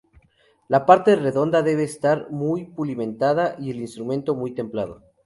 [0.67, 5.03] La parte redonda debe estar muy pulimentada, y el instrumento muy templado.